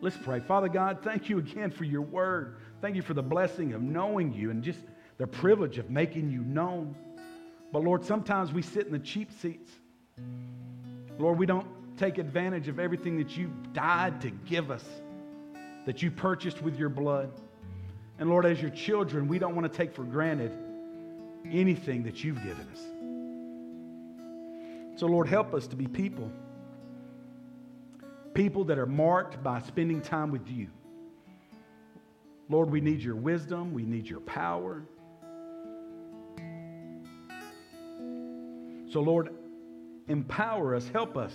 [0.00, 0.40] Let's pray.
[0.40, 2.56] Father God, thank you again for your word.
[2.80, 4.80] Thank you for the blessing of knowing you and just
[5.16, 6.96] the privilege of making you known.
[7.72, 9.70] But Lord, sometimes we sit in the cheap seats.
[11.18, 14.84] Lord, we don't take advantage of everything that you died to give us,
[15.86, 17.30] that you purchased with your blood.
[18.18, 20.52] And Lord, as your children, we don't want to take for granted
[21.44, 22.80] anything that you've given us.
[25.00, 26.30] So, Lord, help us to be people
[28.34, 30.68] people that are marked by spending time with you.
[32.48, 34.82] Lord, we need your wisdom, we need your power.
[38.90, 39.30] So, Lord,
[40.08, 41.34] empower us, help us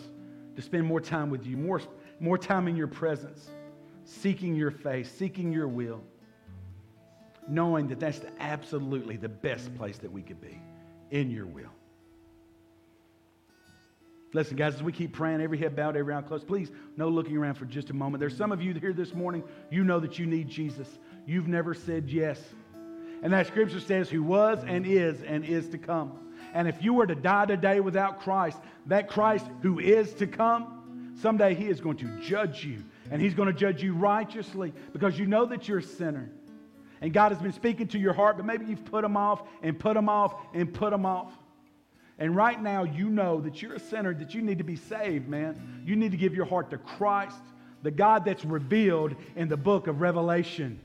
[0.57, 1.79] to spend more time with you, more,
[2.19, 3.47] more time in your presence,
[4.03, 6.01] seeking your face, seeking your will,
[7.47, 10.59] knowing that that's the, absolutely the best place that we could be
[11.11, 11.69] in your will.
[14.33, 17.37] Listen, guys, as we keep praying, every head bowed, every eye closed, please, no looking
[17.37, 18.19] around for just a moment.
[18.19, 20.87] There's some of you here this morning, you know that you need Jesus.
[21.27, 22.41] You've never said yes.
[23.21, 26.26] And that scripture says, who was and is and is to come.
[26.53, 31.13] And if you were to die today without Christ, that Christ who is to come,
[31.21, 35.17] someday he is going to judge you And He's going to judge you righteously because
[35.17, 36.29] you know that you're a sinner.
[37.01, 39.77] And God has been speaking to your heart, but maybe you've put Him off and
[39.77, 41.31] put Him off and put Him off.
[42.19, 45.27] And right now, you know that you're a sinner, that you need to be saved,
[45.27, 45.83] man.
[45.85, 47.37] You need to give your heart to Christ,
[47.83, 50.79] the God that's revealed in the book of Revelation.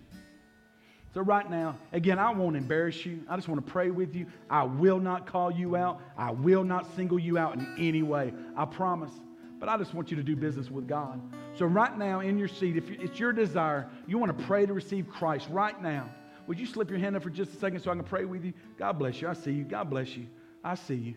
[1.15, 3.21] So, right now, again, I won't embarrass you.
[3.29, 4.27] I just want to pray with you.
[4.49, 6.01] I will not call you out.
[6.17, 8.33] I will not single you out in any way.
[8.57, 9.13] I promise.
[9.61, 11.21] But I just want you to do business with God.
[11.55, 14.73] So, right now, in your seat, if it's your desire, you want to pray to
[14.73, 16.09] receive Christ right now.
[16.47, 18.45] Would you slip your hand up for just a second so I can pray with
[18.45, 18.55] you?
[18.79, 19.29] God bless you.
[19.29, 19.65] I see you.
[19.65, 20.27] God bless you.
[20.65, 21.15] I see you.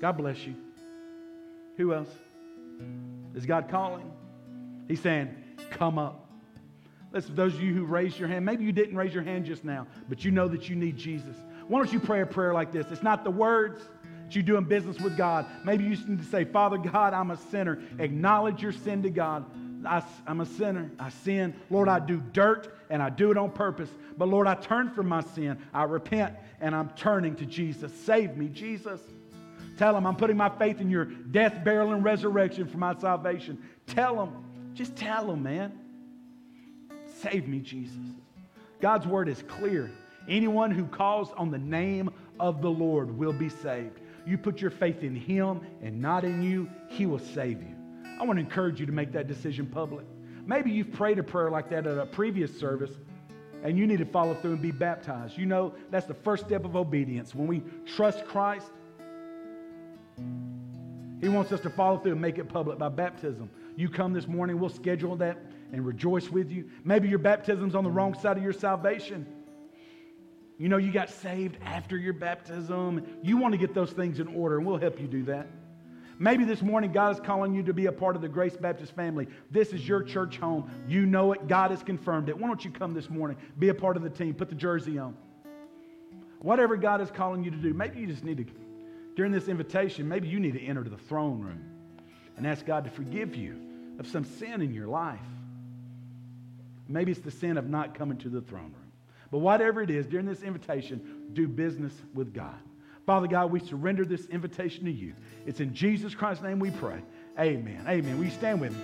[0.00, 0.54] God bless you.
[1.76, 2.08] Who else?
[3.34, 4.10] Is God calling?
[4.86, 5.34] He's saying,
[5.70, 6.27] Come up.
[7.18, 9.64] Listen, those of you who raised your hand, maybe you didn't raise your hand just
[9.64, 11.34] now, but you know that you need Jesus.
[11.66, 12.86] Why don't you pray a prayer like this?
[12.92, 13.82] It's not the words
[14.22, 15.44] that you do in business with God.
[15.64, 17.82] Maybe you need to say, Father God, I'm a sinner.
[17.98, 19.44] Acknowledge your sin to God.
[19.84, 20.92] I, am a sinner.
[20.96, 21.56] I sin.
[21.70, 23.90] Lord, I do dirt and I do it on purpose.
[24.16, 25.58] But Lord, I turn from my sin.
[25.74, 27.92] I repent and I'm turning to Jesus.
[28.04, 29.00] Save me, Jesus.
[29.76, 33.60] Tell him I'm putting my faith in your death, burial, and resurrection for my salvation.
[33.88, 34.44] Tell him.
[34.74, 35.72] Just tell him, man.
[37.22, 37.96] Save me, Jesus.
[38.80, 39.90] God's word is clear.
[40.28, 44.00] Anyone who calls on the name of the Lord will be saved.
[44.26, 47.74] You put your faith in Him and not in you, He will save you.
[48.20, 50.04] I want to encourage you to make that decision public.
[50.46, 52.92] Maybe you've prayed a prayer like that at a previous service
[53.62, 55.36] and you need to follow through and be baptized.
[55.36, 57.34] You know, that's the first step of obedience.
[57.34, 58.70] When we trust Christ,
[61.20, 63.50] He wants us to follow through and make it public by baptism.
[63.76, 65.38] You come this morning, we'll schedule that
[65.72, 66.70] and rejoice with you.
[66.84, 69.26] Maybe your baptism's on the wrong side of your salvation.
[70.58, 73.06] You know, you got saved after your baptism.
[73.22, 75.46] You want to get those things in order, and we'll help you do that.
[76.20, 78.92] Maybe this morning God is calling you to be a part of the Grace Baptist
[78.96, 79.28] family.
[79.52, 80.68] This is your church home.
[80.88, 81.46] You know it.
[81.46, 82.36] God has confirmed it.
[82.36, 83.36] Why don't you come this morning?
[83.56, 84.34] Be a part of the team.
[84.34, 85.16] Put the jersey on.
[86.40, 88.46] Whatever God is calling you to do, maybe you just need to,
[89.14, 91.62] during this invitation, maybe you need to enter to the throne room
[92.36, 93.60] and ask God to forgive you
[94.00, 95.20] of some sin in your life.
[96.88, 98.92] Maybe it's the sin of not coming to the throne room.
[99.30, 102.58] But whatever it is, during this invitation, do business with God.
[103.04, 105.14] Father God, we surrender this invitation to you.
[105.46, 107.02] It's in Jesus Christ's name we pray.
[107.38, 107.84] Amen.
[107.86, 108.18] Amen.
[108.18, 108.82] Will you stand with me?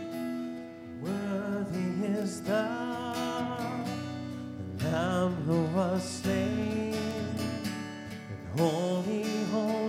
[1.02, 2.68] Worthy is the
[4.82, 9.83] Lamb who was slain, and holy, holy.